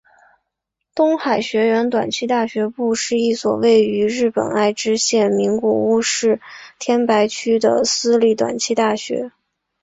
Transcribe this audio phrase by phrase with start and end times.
[0.95, 6.41] 东海学园短期大学部是一所位于日本爱知县名古屋市
[6.79, 9.31] 天白区的私立短期大学。